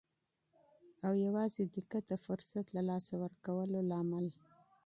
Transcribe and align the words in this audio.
او 1.05 1.13
یوازې 1.25 1.63
دقت 1.75 2.03
د 2.07 2.13
فرصت 2.25 2.65
له 2.75 2.81
لاسه 2.89 3.13
ورکولو 3.23 3.79
لامل. 3.89 4.27